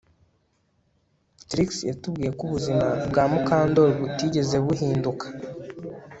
Trix 1.49 1.69
yatubwiye 1.89 2.31
ko 2.37 2.41
ubuzima 2.47 2.85
bwa 3.09 3.23
Mukandoli 3.31 3.93
butigeze 4.01 4.55
buhinduka 4.65 5.25